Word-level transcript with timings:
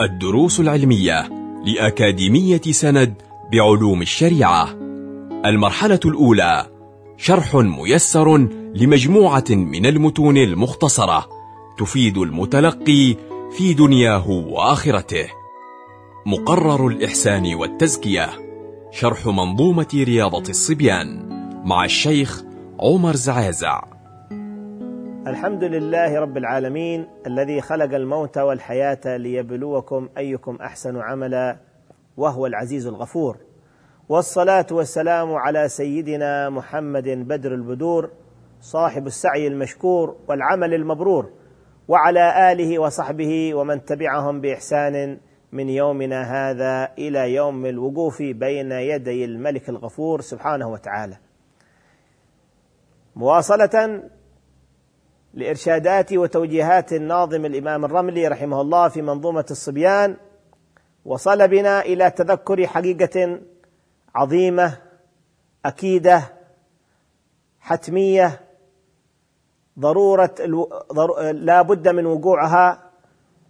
الدروس 0.00 0.60
العلمية 0.60 1.28
لأكاديمية 1.64 2.60
سند 2.70 3.14
بعلوم 3.52 4.02
الشريعة. 4.02 4.68
المرحلة 5.44 6.00
الأولى 6.04 6.66
شرح 7.16 7.54
ميسر 7.54 8.36
لمجموعة 8.74 9.44
من 9.50 9.86
المتون 9.86 10.36
المختصرة 10.36 11.28
تفيد 11.78 12.18
المتلقي 12.18 13.16
في 13.56 13.74
دنياه 13.74 14.30
وآخرته. 14.30 15.26
مقرر 16.26 16.86
الإحسان 16.86 17.54
والتزكية 17.54 18.28
شرح 18.92 19.26
منظومة 19.26 19.88
رياضة 19.94 20.50
الصبيان 20.50 21.28
مع 21.64 21.84
الشيخ 21.84 22.42
عمر 22.80 23.16
زعازع. 23.16 23.97
الحمد 25.28 25.64
لله 25.64 26.20
رب 26.20 26.36
العالمين 26.36 27.06
الذي 27.26 27.60
خلق 27.60 27.94
الموت 27.94 28.38
والحياة 28.38 29.16
ليبلوكم 29.16 30.08
أيكم 30.18 30.56
أحسن 30.56 30.96
عملا 30.96 31.56
وهو 32.16 32.46
العزيز 32.46 32.86
الغفور. 32.86 33.36
والصلاة 34.08 34.66
والسلام 34.70 35.34
على 35.34 35.68
سيدنا 35.68 36.50
محمد 36.50 37.08
بدر 37.08 37.54
البدور 37.54 38.10
صاحب 38.60 39.06
السعي 39.06 39.46
المشكور 39.46 40.16
والعمل 40.28 40.74
المبرور 40.74 41.30
وعلى 41.88 42.52
آله 42.52 42.78
وصحبه 42.78 43.54
ومن 43.54 43.84
تبعهم 43.84 44.40
بإحسان 44.40 45.18
من 45.52 45.68
يومنا 45.68 46.22
هذا 46.22 46.92
إلى 46.98 47.34
يوم 47.34 47.66
الوقوف 47.66 48.22
بين 48.22 48.72
يدي 48.72 49.24
الملك 49.24 49.68
الغفور 49.68 50.20
سبحانه 50.20 50.68
وتعالى. 50.68 51.16
مواصلة 53.16 54.02
لإرشادات 55.34 56.12
وتوجيهات 56.12 56.92
الناظم 56.92 57.44
الإمام 57.44 57.84
الرملي 57.84 58.28
رحمه 58.28 58.60
الله 58.60 58.88
في 58.88 59.02
منظومة 59.02 59.44
الصبيان 59.50 60.16
وصل 61.04 61.48
بنا 61.48 61.80
إلى 61.80 62.10
تذكر 62.10 62.66
حقيقة 62.66 63.40
عظيمة 64.14 64.78
أكيدة 65.64 66.22
حتمية 67.60 68.40
ضرورة 69.78 70.34
لا 71.32 71.62
بد 71.62 71.88
من 71.88 72.06
وقوعها 72.06 72.90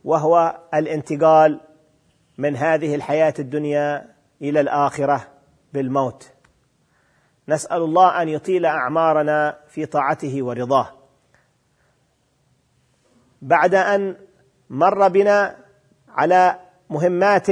وهو 0.05 0.59
الانتقال 0.75 1.61
من 2.39 2.57
هذه 2.57 2.95
الحياة 2.95 3.35
الدنيا 3.39 4.15
إلى 4.43 4.61
الآخرة 4.61 5.27
بالموت. 5.73 6.31
نسأل 7.49 7.83
الله 7.83 8.23
أن 8.23 8.29
يطيل 8.29 8.67
أعمارنا 8.67 9.59
في 9.69 9.87
طاعته 9.87 10.43
ورضاه. 10.43 10.98
بعد 13.43 13.75
أن 13.75 14.17
مر 14.71 15.09
بنا 15.09 15.57
على 16.09 16.61
مهمات 16.91 17.47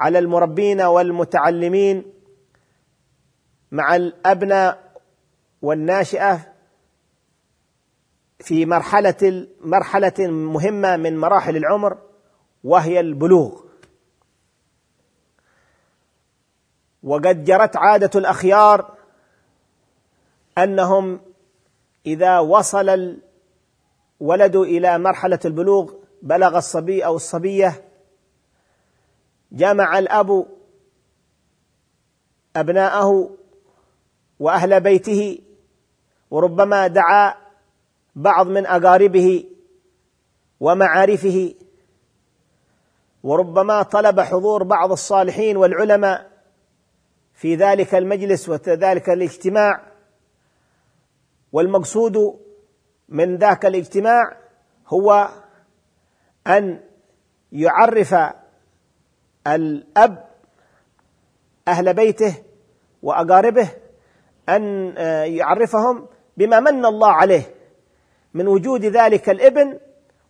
على 0.00 0.18
المربين 0.18 0.82
والمتعلمين 0.82 2.12
مع 3.72 3.96
الأبناء 3.96 5.00
والناشئة 5.62 6.54
في 8.38 8.66
مرحلة 8.66 9.48
مرحلة 9.60 10.26
مهمة 10.28 10.96
من 10.96 11.18
مراحل 11.18 11.56
العمر 11.56 11.98
وهي 12.64 13.00
البلوغ. 13.00 13.64
وقد 17.02 17.44
جرت 17.44 17.76
عادة 17.76 18.10
الأخيار 18.20 18.94
أنهم 20.58 21.20
إذا 22.06 22.38
وصل 22.38 23.18
ولدوا 24.20 24.64
إلى 24.64 24.98
مرحلة 24.98 25.38
البلوغ 25.44 25.92
بلغ 26.22 26.58
الصبي 26.58 27.04
أو 27.04 27.16
الصبية. 27.16 27.84
جمع 29.52 29.98
الأب 29.98 30.46
أبناءه 32.56 33.30
وأهل 34.40 34.80
بيته 34.80 35.38
وربما 36.30 36.86
دعا 36.86 37.34
بعض 38.16 38.46
من 38.46 38.66
أقاربه 38.66 39.44
ومعارفه. 40.60 41.54
وربما 43.22 43.82
طلب 43.82 44.20
حضور 44.20 44.62
بعض 44.62 44.92
الصالحين 44.92 45.56
والعلماء 45.56 46.30
في 47.34 47.54
ذلك 47.54 47.94
المجلس 47.94 48.48
وذلك 48.48 49.10
الاجتماع. 49.10 49.94
والمقصود 51.52 52.40
من 53.08 53.36
ذاك 53.36 53.66
الاجتماع 53.66 54.36
هو 54.88 55.28
أن 56.46 56.80
يعرف 57.52 58.14
الأب 59.46 60.28
أهل 61.68 61.94
بيته 61.94 62.34
وأقاربه 63.02 63.68
أن 64.48 64.94
يعرفهم 65.26 66.06
بما 66.36 66.60
من 66.60 66.84
الله 66.84 67.12
عليه 67.12 67.54
من 68.34 68.48
وجود 68.48 68.84
ذلك 68.84 69.30
الابن 69.30 69.78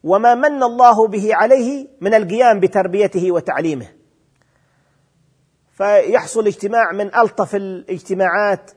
وما 0.05 0.35
من 0.35 0.63
الله 0.63 1.09
به 1.09 1.35
عليه 1.35 1.89
من 2.01 2.15
القيام 2.15 2.61
بتربيته 2.61 3.33
وتعليمه. 3.33 3.89
فيحصل 5.73 6.47
اجتماع 6.47 6.93
من 6.93 7.15
ألطف 7.15 7.55
الاجتماعات 7.55 8.71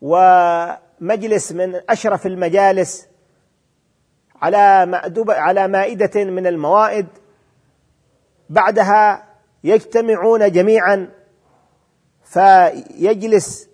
ومجلس 0.00 1.52
من 1.52 1.80
أشرف 1.90 2.26
المجالس 2.26 3.09
على 4.42 4.86
مأدبة 4.86 5.34
على 5.34 5.68
مائدة 5.68 6.24
من 6.24 6.46
الموائد. 6.46 7.06
بعدها 8.50 9.26
يجتمعون 9.64 10.52
جميعا 10.52 11.08
فيجلس 12.24 13.68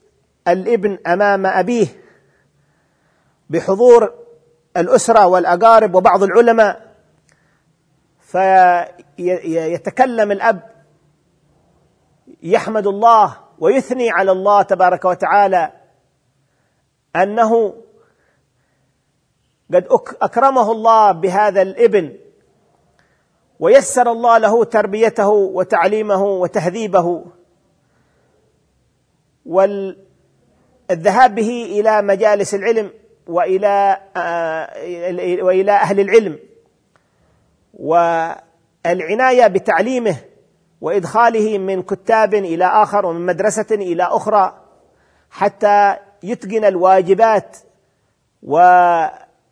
الابن 0.49 0.99
أمام 1.07 1.47
أبيه 1.47 1.87
بحضور 3.51 4.15
الأسرة 4.77 5.27
والأقارب 5.27 5.95
وبعض 5.95 6.23
العلماء. 6.23 6.87
فيتكلم 9.17 10.33
الأب 10.33 10.71
يحمد 12.43 12.87
الله 12.87 13.37
ويثني 13.59 14.11
على 14.11 14.33
الله 14.33 14.63
تبارك 14.63 15.05
وتعالى 15.05 15.73
أنه 17.17 17.75
قد 19.75 19.87
أكرمه 20.23 20.73
الله 20.73 21.13
بهذا 21.13 21.63
الإبن 21.63 22.17
ويسر 23.61 24.13
الله 24.13 24.39
له 24.39 24.65
تربيته 24.65 25.29
وتعليمه 25.29 26.25
وتهذيبه 26.25 27.25
والذهاب 29.47 31.35
به 31.35 31.65
إلى 31.81 32.03
مجالس 32.03 32.55
العلم 32.55 32.91
وإلى 33.27 34.01
وإلى 35.43 35.73
أهل 35.73 36.01
العلم 36.01 36.39
والعناية 37.75 39.47
بتعليمه 39.47 40.17
وإدخاله 40.81 41.59
من 41.59 41.83
كتاب 41.83 42.35
إلى 42.35 42.65
آخر 42.65 43.07
ومن 43.07 43.27
مدرسة 43.27 43.67
إلى 43.71 44.03
أخرى 44.03 44.63
حتى 45.31 45.97
يتقن 46.23 46.65
الواجبات 46.65 47.57
و 48.43 48.59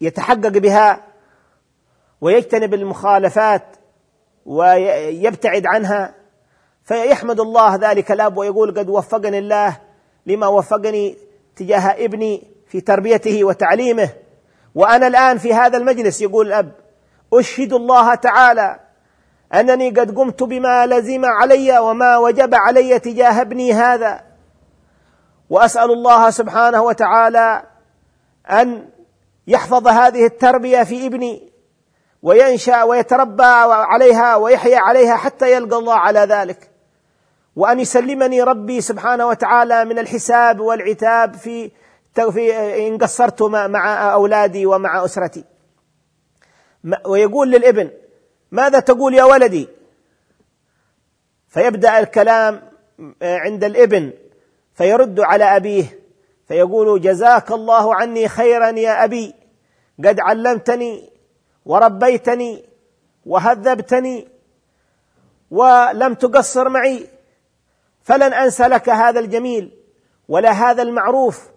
يتحقق 0.04 0.48
بها 0.48 1.00
ويجتنب 2.20 2.74
المخالفات 2.74 3.76
ويبتعد 4.46 5.66
عنها 5.66 6.14
فيحمد 6.84 7.40
الله 7.40 7.76
ذلك 7.76 8.12
الأب 8.12 8.36
ويقول 8.36 8.78
قد 8.78 8.88
وفقني 8.88 9.38
الله 9.38 9.76
لما 10.26 10.46
وفقني 10.46 11.16
تجاه 11.56 12.04
ابني 12.04 12.42
في 12.68 12.80
تربيته 12.80 13.44
وتعليمه. 13.44 14.08
وأنا 14.74 15.06
الآن 15.06 15.38
في 15.38 15.54
هذا 15.54 15.78
المجلس 15.78 16.20
يقول 16.20 16.46
الأب 16.46 16.72
أشهد 17.32 17.72
الله 17.72 18.14
تعالى 18.14 18.80
أنني 19.54 19.90
قد 19.90 20.16
قمت 20.16 20.42
بما 20.42 20.86
لزم 20.86 21.24
علي 21.24 21.78
وما 21.78 22.16
وجب 22.16 22.54
علي 22.54 22.98
تجاه 22.98 23.40
ابني 23.40 23.72
هذا. 23.72 24.24
وأسأل 25.50 25.90
الله 25.90 26.30
سبحانه 26.30 26.82
وتعالى 26.82 27.62
أن 28.50 28.88
يحفظ 29.46 29.88
هذه 29.88 30.26
التربية 30.26 30.82
في 30.82 31.06
ابني 31.06 31.52
وينشأ 32.22 32.82
ويتربى 32.82 33.44
عليها 33.68 34.36
ويحيا 34.36 34.78
عليها 34.78 35.16
حتى 35.16 35.52
يلقى 35.52 35.78
الله 35.78 35.94
على 35.94 36.20
ذلك. 36.20 36.70
وأن 37.56 37.80
يسلمني 37.80 38.42
ربي 38.42 38.80
سبحانه 38.80 39.26
وتعالى 39.26 39.84
من 39.84 39.98
الحساب 39.98 40.60
والعتاب 40.60 41.34
في 41.34 41.70
إن 42.88 42.98
قصرت 42.98 43.42
مع 43.42 44.12
أولادي 44.12 44.66
ومع 44.66 45.04
أسرتي. 45.04 45.44
ويقول 47.06 47.50
للابن 47.50 47.90
ماذا 48.50 48.80
تقول 48.80 49.14
يا 49.14 49.24
ولدي؟ 49.24 49.68
فيبدأ 51.48 51.98
الكلام 51.98 52.62
عند 53.22 53.64
الابن 53.64 54.12
فيرد 54.74 55.20
على 55.20 55.44
أبيه 55.44 56.03
فيقول 56.48 57.00
جزاك 57.00 57.50
الله 57.50 57.94
عني 57.94 58.28
خيرا 58.28 58.68
يا 58.68 59.04
أبي. 59.04 59.34
قد 60.04 60.20
علمتني 60.20 61.10
وربيتني 61.64 62.64
وهذبتني 63.26 64.28
ولم 65.50 66.14
تقصر 66.14 66.68
معي. 66.68 67.06
فلن 68.02 68.32
انسى 68.32 68.62
لك 68.62 68.88
هذا 68.88 69.20
الجميل 69.20 69.70
ولا 70.28 70.50
هذا 70.50 70.82
المعروف 70.82 71.48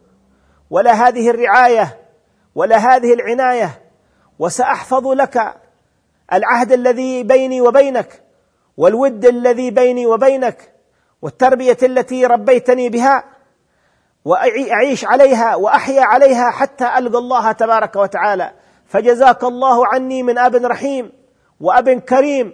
ولا 0.70 0.92
هذه 0.92 1.30
الرعاية 1.30 2.00
ولا 2.56 2.78
هذه 2.78 3.14
العناية. 3.14 3.82
وسأحفظ 4.40 5.08
لك 5.08 5.56
العهد 6.34 6.72
الذي 6.72 7.24
بيني 7.24 7.62
وبينك 7.62 8.24
والود 8.78 9.26
الذي 9.26 9.72
بيني 9.72 10.06
وبينك 10.06 10.74
والتربية 11.22 11.78
التي 11.84 12.26
ربيتني 12.26 12.90
بها. 12.90 13.37
وأعيش 14.26 15.06
عليها 15.06 15.56
وأحيا 15.56 16.02
عليها 16.02 16.52
حتى 16.52 16.86
القى 16.98 17.18
الله 17.18 17.52
تبارك 17.52 17.96
وتعالى. 17.96 18.52
فجزاك 18.86 19.44
الله 19.44 19.88
عني 19.88 20.24
من 20.24 20.38
أب 20.38 20.56
رحيم 20.56 21.12
وأب 21.60 21.90
كريم. 21.90 22.54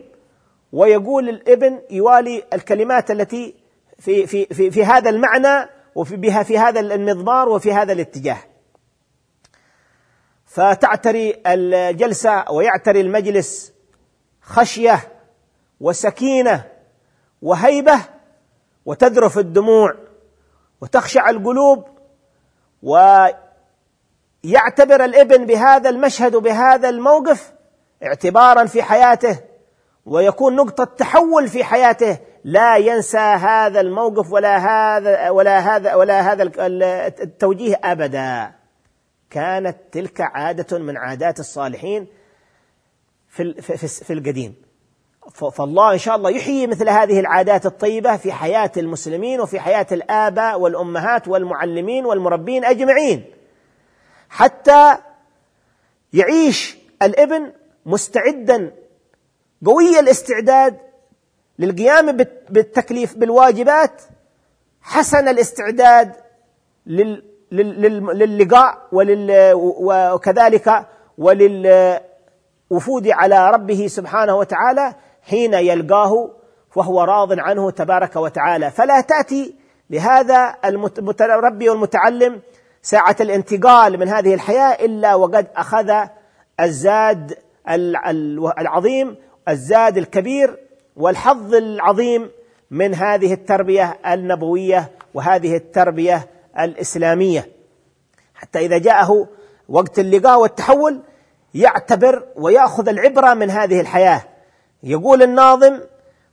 ويقول 0.72 1.30
الابن 1.30 1.82
يوالي 1.90 2.44
الكلمات 2.54 3.12
التي 3.12 3.56
في 4.00 4.28
في 4.28 4.46
في, 4.46 4.72
في 4.72 4.86
هذا 4.86 5.10
المعنى 5.10 5.70
وفي 5.96 6.16
بها 6.16 6.44
في 6.44 6.58
هذا 6.58 6.80
المضمار 6.80 7.50
وفي 7.50 7.74
هذا 7.74 7.94
الاتجاه. 7.94 8.38
فتعتري 10.46 11.42
الجلسة 11.48 12.52
ويعتري 12.52 13.02
المجلس 13.02 13.74
خشية 14.42 15.00
وسكينة 15.80 16.64
وهيبة 17.42 18.00
وتذرف 18.86 19.38
الدموع. 19.38 19.96
وتخشع 20.84 21.30
القلوب 21.30 21.86
ويعتبر 22.84 23.36
الابن 25.06 25.46
بهذا 25.46 25.90
المشهد 25.90 26.36
وبهذا 26.36 26.90
الموقف 26.90 27.54
اعتبارا 28.04 28.66
في 28.66 28.84
حياته 28.84 29.40
ويكون 30.06 30.56
نقطة 30.56 30.84
تحول 30.84 31.48
في 31.48 31.64
حياته. 31.64 32.18
لا 32.44 32.78
ينسى 32.78 33.18
هذا 33.18 33.80
الموقف 33.80 34.32
ولا 34.32 34.58
هذا 34.58 35.30
ولا 35.30 35.60
هذا 35.60 35.96
ولا 35.96 36.34
هذا 36.34 36.44
التوجيه 37.24 37.80
ابدا. 37.84 38.52
كانت 39.30 39.78
تلك 39.92 40.22
عادة 40.22 40.80
من 40.80 40.98
عادات 40.98 41.40
الصالحين 41.40 42.08
في 43.30 43.62
في 43.88 44.14
القديم. 44.14 44.56
فالله 45.32 45.94
إن 45.94 45.98
شاء 45.98 46.16
الله 46.16 46.30
يحيي 46.30 46.68
مثل 46.68 46.90
هذه 46.90 47.20
العادات 47.20 47.66
الطيبة 47.66 48.18
في 48.18 48.32
حياة 48.32 48.72
المسلمين 48.78 49.42
وفي 49.42 49.60
حياة 49.60 49.88
الآباء 49.92 50.60
والأمهات 50.60 51.28
والمعلمين 51.28 52.06
والمربين 52.06 52.66
أجمعين. 52.66 53.26
حتى 54.30 54.98
يعيش 56.14 56.78
الابن 57.02 57.52
مستعدا 57.86 58.72
قوي 59.66 60.00
الاستعداد 60.00 60.78
للقيام 61.60 62.12
بالتكليف 62.50 63.18
بالواجبات 63.18 64.02
حسن 64.82 65.28
الاستعداد 65.28 66.14
للقاء 67.52 68.88
وكذلك 70.14 70.86
وللوفود 71.18 73.08
على 73.08 73.52
ربه 73.52 73.88
سبحانه 73.88 74.36
وتعالى. 74.36 74.96
حين 75.24 75.54
يلقاه 75.54 76.30
وهو 76.76 77.04
راض 77.04 77.40
عنه 77.40 77.72
تبارك 77.72 78.16
وتعالى. 78.16 78.72
فلا 78.72 79.02
تأتي 79.02 79.56
لهذا 79.90 80.56
المتربي 80.66 81.70
والمتعلم 81.70 82.42
ساعة 82.82 83.16
الانتقال 83.22 84.00
من 84.00 84.10
هذه 84.10 84.34
الحياة 84.34 84.86
إلا 84.86 85.16
وقد 85.16 85.48
أخذ 85.56 85.92
الزاد 86.60 87.38
العظيم 88.60 89.16
الزاد 89.50 89.98
الكبير 89.98 90.58
والحظ 90.96 91.54
العظيم 91.56 92.30
من 92.72 92.96
هذه 92.96 93.34
التربية 93.34 94.00
النبوية 94.08 94.92
وهذه 95.14 95.56
التربية 95.56 96.28
الإسلامية. 96.60 97.50
حتى 98.36 98.60
إذا 98.60 98.78
جاءه 98.78 99.28
وقت 99.70 100.00
اللقاء 100.00 100.40
والتحول 100.40 101.02
يعتبر 101.54 102.24
ويأخذ 102.36 102.90
العبرة 102.90 103.34
من 103.34 103.50
هذه 103.50 103.82
الحياة. 103.82 104.22
يقول 104.84 105.24
الناظم 105.24 105.80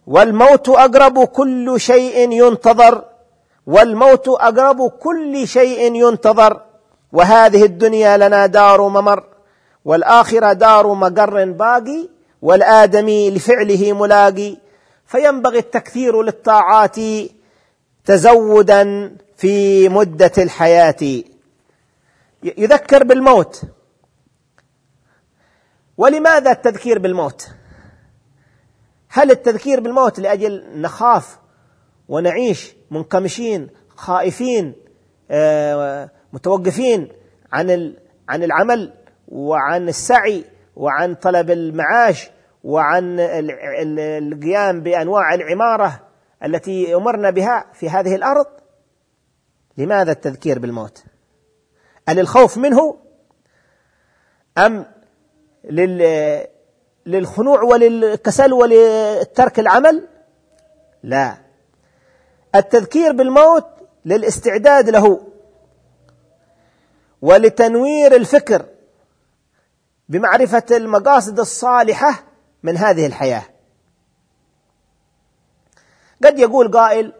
والموت 0.06 0.68
أقرب 0.68 1.24
كل 1.24 1.80
شيء 1.80 2.32
ينتظر 2.32 3.04
والموت 3.66 4.28
أقرب 4.28 4.90
كل 4.90 5.48
شيء 5.48 5.94
ينتظر 5.94 6.60
وهذه 7.12 7.64
الدنيا 7.64 8.16
لنا 8.16 8.46
دار 8.46 8.88
ممر 8.88 9.24
والآخرة 9.84 10.52
دار 10.52 10.94
مقر 10.94 11.44
باقي 11.44 12.08
والآدمي 12.42 13.30
لفعله 13.30 13.92
ملاقي 13.92 14.56
فينبغي 15.06 15.58
التكثير 15.58 16.22
للطاعات 16.22 16.96
تزودا 18.04 19.12
في 19.36 19.88
مدة 19.88 20.32
الحياة. 20.38 21.22
يذكر 22.42 23.04
بالموت. 23.04 23.62
ولماذا 25.96 26.50
التذكير 26.50 26.98
بالموت؟ 26.98 27.48
هل 29.12 29.30
التذكير 29.30 29.80
بالموت 29.80 30.20
لأجل 30.20 30.80
نخاف 30.80 31.38
ونعيش 32.08 32.74
منكمشين 32.90 33.68
خائفين 33.88 34.74
آه، 35.30 36.10
متوقفين 36.32 37.08
عن 37.52 37.94
عن 38.28 38.42
العمل 38.42 38.92
وعن 39.28 39.88
السعي 39.88 40.44
وعن 40.76 41.14
طلب 41.14 41.50
المعاش 41.50 42.30
وعن 42.64 43.16
القيام 44.00 44.80
بأنواع 44.80 45.34
العمارة 45.34 46.00
التي 46.44 46.94
أمرنا 46.94 47.30
بها 47.30 47.66
في 47.72 47.90
هذه 47.90 48.14
الأرض؟ 48.14 48.46
لماذا 49.76 50.12
التذكير 50.12 50.58
بالموت؟ 50.58 51.04
أللخوف 52.08 52.58
منه 52.58 52.96
أم 54.58 54.86
للخنوع 57.06 57.62
وللكسل 57.62 58.52
ولترك 58.52 59.58
العمل؟ 59.58 60.08
لا. 61.02 61.36
التذكير 62.54 63.12
بالموت 63.12 63.66
للاستعداد 64.04 64.88
له 64.88 65.26
ولتنوير 67.22 68.14
الفكر 68.14 68.66
بمعرفة 70.08 70.62
المقاصد 70.70 71.40
الصالحة 71.40 72.24
من 72.62 72.76
هذه 72.76 73.06
الحياة. 73.06 73.42
قد 76.24 76.38
يقول 76.38 76.70
قائل 76.70 77.12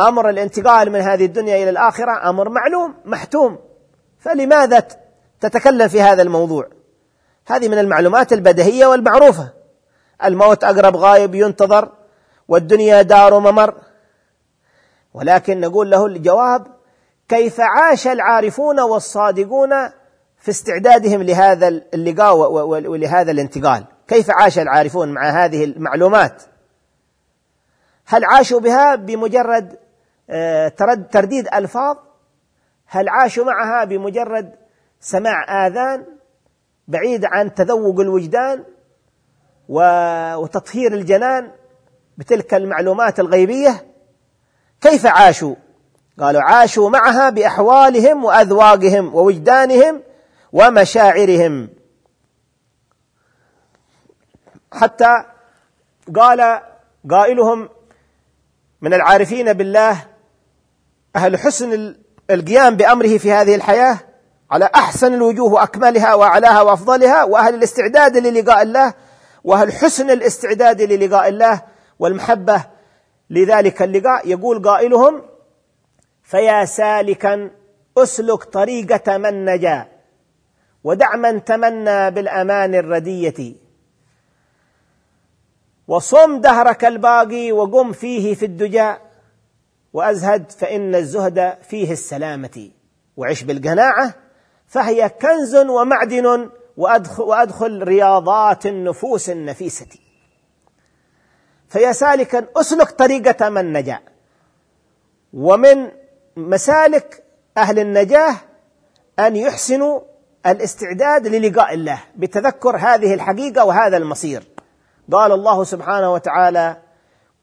أمر 0.00 0.28
الانتقال 0.28 0.90
من 0.90 1.00
هذه 1.00 1.24
الدنيا 1.24 1.56
إلى 1.62 1.70
الآخرة 1.70 2.30
أمر 2.30 2.48
معلوم 2.48 2.94
محتوم. 3.04 3.58
فلماذا 4.18 4.88
تتكلم 5.40 5.88
في 5.88 6.02
هذا 6.02 6.22
الموضوع؟ 6.22 6.77
هذه 7.48 7.68
من 7.68 7.78
المعلومات 7.78 8.32
البديهية 8.32 8.86
والمعروفة. 8.86 9.52
الموت 10.24 10.64
أقرب 10.64 10.96
غايب 10.96 11.34
ينتظر 11.34 11.92
والدنيا 12.48 13.02
دار 13.02 13.38
ممر. 13.38 13.74
ولكن 15.14 15.60
نقول 15.60 15.90
له 15.90 16.06
الجواب 16.06 16.66
كيف 17.28 17.60
عاش 17.60 18.06
العارفون 18.06 18.80
والصادقون 18.80 19.70
في 20.38 20.48
استعدادهم 20.48 21.22
لهذا 21.22 21.68
اللقاء 21.68 22.36
ولهذا 22.64 23.30
الانتقال؟ 23.30 23.84
كيف 24.08 24.30
عاش 24.30 24.58
العارفون 24.58 25.08
مع 25.08 25.44
هذه 25.44 25.64
المعلومات؟ 25.64 26.42
هل 28.06 28.24
عاشوا 28.24 28.60
بها 28.60 28.94
بمجرد 28.94 29.78
آه، 30.30 30.68
ترديد 31.12 31.48
ألفاظ؟ 31.54 31.96
هل 32.86 33.08
عاشوا 33.08 33.44
معها 33.44 33.84
بمجرد 33.84 34.54
سماع 35.00 35.66
آذان؟ 35.66 36.17
بعيد 36.88 37.24
عن 37.24 37.54
تذوق 37.54 38.00
الوجدان 38.00 38.64
وتطهير 39.68 40.92
الجنان 40.92 41.50
بتلك 42.18 42.54
المعلومات 42.54 43.20
الغيبية. 43.20 43.86
كيف 44.80 45.06
عاشوا؟ 45.06 45.54
قالوا 46.20 46.42
عاشوا 46.42 46.90
معها 46.90 47.30
بأحوالهم 47.30 48.24
وأذواقهم 48.24 49.14
ووجدانهم 49.14 50.02
ومشاعرهم. 50.52 51.68
حتى 54.72 55.24
قال 56.16 56.60
قائلهم 57.10 57.68
من 58.80 58.94
العارفين 58.94 59.52
بالله 59.52 60.06
أهل 61.16 61.38
حسن 61.38 61.94
القيام 62.30 62.76
بأمره 62.76 63.18
في 63.18 63.32
هذه 63.32 63.54
الحياة 63.54 63.98
على 64.50 64.70
أحسن 64.74 65.14
الوجوه 65.14 65.52
وأكملها 65.52 66.14
وأعلاها 66.14 66.62
وأفضلها 66.62 67.24
وأهل 67.24 67.54
الاستعداد 67.54 68.16
للقاء 68.16 68.62
الله 68.62 68.94
وأهل 69.44 69.72
حسن 69.72 70.10
الاستعداد 70.10 70.82
للقاء 70.82 71.28
الله 71.28 71.62
والمحبة 71.98 72.64
لذلك 73.30 73.82
اللقاء. 73.82 74.28
يقول 74.28 74.62
قائلهم 74.62 75.22
فيا 76.22 76.64
سالكا 76.64 77.50
أسلك 77.98 78.44
طريقة 78.44 79.18
من 79.18 79.44
نجا 79.44 79.88
ودع 80.84 81.16
من 81.16 81.44
تمنى 81.44 82.10
بالأمان 82.10 82.74
الردية. 82.74 83.54
وصم 85.88 86.40
دهرك 86.40 86.84
الباقي 86.84 87.52
وقم 87.52 87.92
فيه 87.92 88.34
في 88.34 88.44
الدجى 88.44 88.94
وأزهد 89.92 90.50
فإن 90.50 90.94
الزهد 90.94 91.58
فيه 91.62 91.92
السلامة. 91.92 92.70
وعش 93.16 93.42
بالقناعة 93.42 94.14
فهي 94.68 95.08
كنز 95.08 95.56
ومعدن 95.56 96.50
وادخل, 96.76 97.22
وأدخل 97.22 97.82
رياضات 97.82 98.66
النفوس 98.66 99.30
النفيسة. 99.30 99.86
فيا 101.68 101.92
سالكا 101.92 102.46
أسلك 102.56 102.90
طريقة 102.90 103.48
من 103.48 103.72
نجا. 103.72 103.98
ومن 105.32 105.88
مسالك 106.36 107.24
أهل 107.56 107.78
النجاة 107.78 108.36
أن 109.18 109.36
يحسنوا 109.36 110.00
الاستعداد 110.46 111.26
للقاء 111.26 111.74
الله 111.74 112.00
بتذكر 112.16 112.76
هذه 112.76 113.14
الحقيقة 113.14 113.64
وهذا 113.64 113.96
المصير. 113.96 114.42
قال 115.12 115.32
الله 115.32 115.64
سبحانه 115.64 116.12
وتعالى 116.12 116.76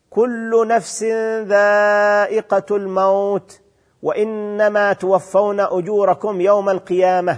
كل 0.09 0.67
نفس 0.67 1.03
ذائقة 1.43 2.75
الموت 2.75 3.59
وإنما 4.05 4.93
توفون 4.93 5.59
أجوركم 5.59 6.41
يوم 6.41 6.69
القيامة. 6.69 7.37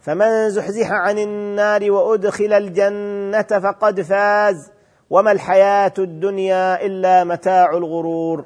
فمن 0.00 0.50
زحزح 0.50 0.92
عن 0.92 1.18
النار 1.18 1.90
وأدخل 1.90 2.52
الجنة 2.52 3.60
فقد 3.60 4.00
فاز. 4.00 4.70
وما 5.10 5.32
الحياة 5.32 5.92
الدنيا 5.98 6.86
إلا 6.86 7.24
متاع 7.24 7.70
الغرور. 7.70 8.44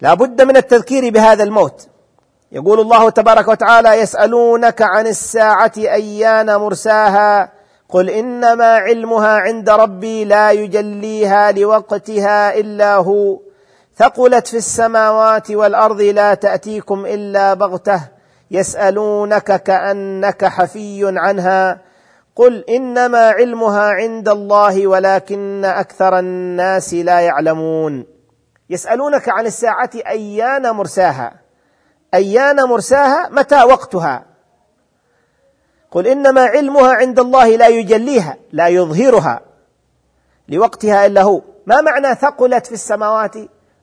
لا 0.00 0.14
بد 0.14 0.42
من 0.42 0.56
التذكير 0.56 1.12
بهذا 1.12 1.44
الموت. 1.44 1.88
يقول 2.52 2.80
الله 2.80 3.10
تبارك 3.10 3.48
وتعالى 3.48 3.88
يسألونك 3.88 4.82
عن 4.82 5.06
الساعة 5.06 5.72
أيان 5.76 6.56
مرساها. 6.56 7.52
قل 7.88 8.10
إنما 8.10 8.74
علمها 8.76 9.36
عند 9.36 9.70
ربي 9.70 10.24
لا 10.24 10.50
يجليها 10.50 11.52
لوقتها 11.52 12.58
إلا 12.58 12.96
هو. 12.96 13.45
ثقلت 13.96 14.46
في 14.46 14.56
السماوات 14.56 15.50
والأرض 15.50 16.00
لا 16.00 16.34
تأتيكم 16.34 17.06
إلا 17.06 17.54
بغتة 17.54 18.00
يسألونك 18.50 19.62
كأنك 19.62 20.44
حفي 20.44 21.18
عنها 21.18 21.80
قل 22.36 22.64
إنما 22.68 23.30
علمها 23.30 23.82
عند 23.82 24.28
الله 24.28 24.86
ولكن 24.86 25.64
أكثر 25.64 26.18
الناس 26.18 26.94
لا 26.94 27.20
يعلمون 27.20 28.06
يسألونك 28.70 29.28
عن 29.28 29.46
الساعة 29.46 29.90
أيان 30.06 30.70
مرساها 30.70 31.34
أيان 32.14 32.56
مرساها؟ 32.56 33.28
متى 33.30 33.62
وقتها؟ 33.62 34.24
قل 35.90 36.06
إنما 36.06 36.40
علمها 36.40 36.92
عند 36.92 37.18
الله 37.18 37.56
لا 37.56 37.68
يجليها 37.68 38.36
لا 38.52 38.68
يظهرها 38.68 39.40
لوقتها 40.48 41.06
إلا 41.06 41.22
هو 41.22 41.42
ما 41.66 41.80
معنى 41.80 42.14
ثقلت 42.14 42.66
في 42.66 42.72
السماوات؟ 42.72 43.34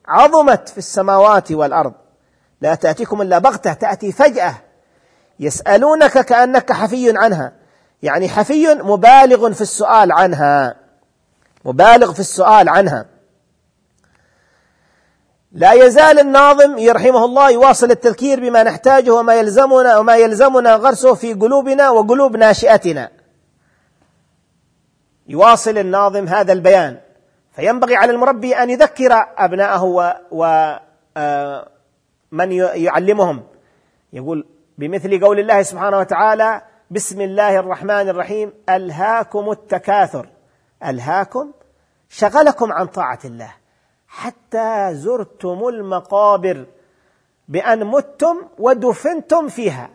عظمت 0.08 0.70
في 0.70 0.78
السماوات 0.78 1.52
والأرض. 1.52 1.94
لا 2.62 2.76
تأتيكم 2.76 3.22
إلا 3.22 3.40
بغتة 3.40 3.74
تأتي 3.74 4.12
فجأة. 4.12 4.56
يسألونك 5.40 6.26
كأنك 6.26 6.72
حفي 6.72 7.18
عنها. 7.18 7.52
يعني 8.04 8.30
حفي 8.30 8.74
مبالغ 8.74 9.52
في 9.52 9.62
السؤال 9.62 10.12
عنها. 10.12 10.76
مبالغ 11.66 12.14
في 12.14 12.20
السؤال 12.20 12.70
عنها. 12.70 13.06
لا 15.52 15.74
يزال 15.74 16.20
الناظم 16.20 16.78
يرحمه 16.78 17.26
الله 17.26 17.50
يواصل 17.50 17.92
التذكير 17.92 18.40
بما 18.40 18.64
نحتاجه 18.64 19.12
وما 19.12 19.36
يلزمنا 19.36 19.98
وما 19.98 20.16
يلزمنا 20.16 20.76
غرسه 20.76 21.14
في 21.14 21.34
قلوبنا 21.34 21.90
وقلوب 21.90 22.36
ناشئتنا. 22.36 23.10
يواصل 25.28 25.78
الناظم 25.78 26.28
هذا 26.28 26.54
البيان. 26.54 26.98
فينبغي 27.54 27.96
على 27.96 28.12
المربي 28.12 28.56
أن 28.56 28.70
يذكر 28.70 29.14
ابنائه 29.38 29.84
ومن 30.32 30.80
آه، 31.18 32.74
يعلمهم. 32.74 33.44
يقول 34.14 34.48
بمثل 34.78 35.20
قول 35.26 35.40
الله 35.40 35.64
سبحانه 35.64 35.98
وتعالى 35.98 36.62
بسم 36.92 37.22
الله 37.22 37.60
الرحمن 37.60 38.10
الرحيم 38.10 38.54
ألهاكم 38.70 39.52
التكاثر. 39.52 40.30
ألهاكم 40.86 41.52
شغلكم 42.10 42.72
عن 42.72 42.86
طاعة 42.88 43.20
الله. 43.26 43.54
حتى 44.08 44.90
زرتم 44.94 45.68
المقابر 45.68 46.66
بأن 47.48 47.86
متم 47.86 48.38
ودفنتم 48.60 49.48
فيها 49.48 49.90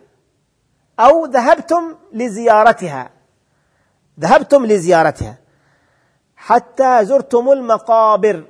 أو 0.99 1.25
ذهبتم 1.25 1.95
لزيارتها. 2.13 3.09
ذهبتم 4.19 4.65
لزيارتها. 4.65 5.37
حتى 6.39 7.05
زرتم 7.05 7.51
المقابر. 7.51 8.43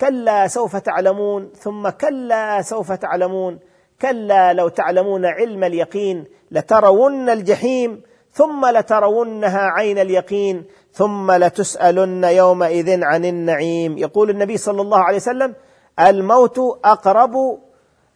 كلا 0.00 0.48
سوف 0.48 0.76
تعلمون 0.76 1.52
ثم 1.58 1.88
كلا 1.88 2.62
سوف 2.62 2.92
تعلمون 2.92 3.58
كلا 4.00 4.52
لو 4.52 4.68
تعلمون 4.68 5.26
علم 5.26 5.64
اليقين 5.64 6.26
لترون 6.50 7.28
الجحيم 7.30 8.02
ثم 8.32 8.66
لترونها 8.66 9.60
عين 9.60 9.98
اليقين 9.98 10.64
ثم 10.92 11.32
لتسألن 11.32 12.24
يومئذ 12.24 13.04
عن 13.04 13.24
النعيم. 13.24 13.98
يقول 13.98 14.30
النبي 14.30 14.56
صلى 14.56 14.82
الله 14.82 14.98
عليه 14.98 15.16
وسلم 15.16 15.54
الموت 16.00 16.58
أقرب 16.84 17.34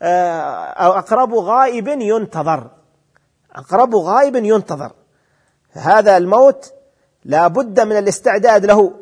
آه، 0.03 0.65
أو 0.85 0.93
أقرب 0.93 1.35
غائب 1.35 1.89
ينتظر. 1.89 2.71
أقرب 3.55 3.95
غائب 3.95 4.37
ينتظر. 4.37 4.93
هذا 5.73 6.17
الموت 6.17 6.73
لا 7.27 7.49
بد 7.49 7.81
من 7.81 7.99
الاستعداد 7.99 8.67
له. 8.67 8.93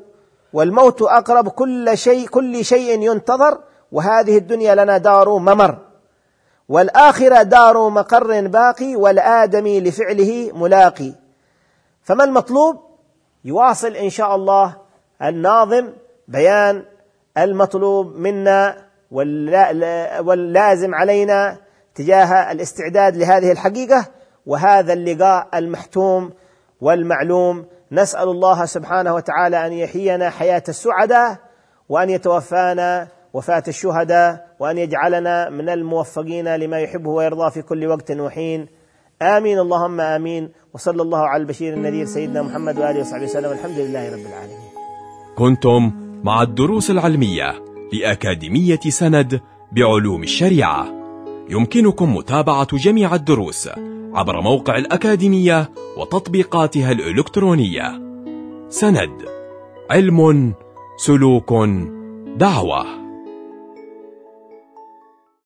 والموت 0.53 1.03
أقرب 1.03 1.49
كل 1.49 1.99
شيء 1.99 2.29
كل 2.29 2.65
شيء 2.65 3.03
ينتظر 3.03 3.61
وهذه 3.93 4.39
الدنيا 4.39 4.75
لنا 4.75 4.99
دار 4.99 5.39
ممر. 5.39 5.79
والآخرة 6.69 7.43
دار 7.43 7.89
مقر 7.89 8.47
باقي 8.47 8.97
والآدمي 8.97 9.81
لفعله 9.81 10.51
ملاقي. 10.55 11.13
فما 12.03 12.25
المطلوب؟ 12.25 12.81
يواصل 13.45 13.93
إن 13.97 14.11
شاء 14.11 14.35
الله 14.35 14.77
الناظم 15.23 15.93
بيان 16.29 16.85
المطلوب 17.39 18.17
منا 18.17 18.77
واللازم 20.21 20.95
علينا 20.95 21.57
تجاه 21.95 22.53
الاستعداد 22.53 23.17
لهذه 23.17 23.53
الحقيقة 23.53 24.07
وهذا 24.47 24.93
اللقاء 24.93 25.49
المحتوم 25.55 26.33
والمعلوم 26.81 27.67
نسأل 27.95 28.29
الله 28.29 28.65
سبحانه 28.65 29.15
وتعالى 29.15 29.67
أن 29.67 29.73
يحيينا 29.73 30.31
حياة 30.31 30.63
السعداء 30.69 31.39
وأن 31.89 32.11
يتوفانا 32.11 33.09
وفاة 33.35 33.63
الشهداء 33.69 34.47
وأن 34.61 34.79
يجعلنا 34.79 35.51
من 35.51 35.69
الموفقين 35.69 36.57
لما 36.57 36.79
يحبه 36.81 37.11
ويرضى 37.11 37.51
في 37.51 37.63
كل 37.63 37.87
وقت 37.87 38.11
وحين 38.11 38.67
آمين 39.23 39.59
اللهم 39.59 40.01
آمين 40.01 40.51
وصلى 40.75 41.03
الله 41.03 41.19
على 41.19 41.41
البشير 41.43 41.75
النذير 41.75 42.07
سيدنا 42.07 42.43
محمد 42.43 42.79
وآله 42.79 43.01
وصحبه 43.01 43.25
وسلم 43.25 43.53
الحمد 43.53 43.79
لله 43.79 44.13
رب 44.15 44.27
العالمين. 44.27 44.59
كنتم 45.39 45.93
مع 46.25 46.43
الدروس 46.43 46.91
العلمية 46.91 47.55
لأكاديمية 47.93 48.81
سند 48.89 49.41
بعلوم 49.73 50.23
الشريعة. 50.23 50.87
يمكنكم 51.49 52.17
متابعة 52.17 52.69
جميع 52.77 53.15
الدروس 53.15 53.69
عبر 54.15 54.41
موقع 54.41 54.79
الأكاديمية 54.79 55.71
وتطبيقاتها 55.97 56.93
الإلكترونية. 56.93 58.01
سند 58.69 59.25
علم 59.91 60.55
سلوك 60.97 61.53
دعوة 62.37 63.04